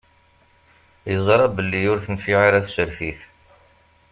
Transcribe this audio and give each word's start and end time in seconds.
Yeẓṛa 1.11 1.47
belli 1.55 1.81
ur 1.91 1.99
tenfiɛ 2.05 2.39
ara 2.47 2.65
tsertit. 2.65 3.19